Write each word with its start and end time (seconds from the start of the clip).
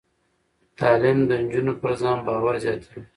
تعلیم 0.79 1.19
د 1.29 1.31
نجونو 1.43 1.73
پر 1.81 1.91
ځان 2.01 2.17
باور 2.27 2.55
زیاتوي. 2.63 3.01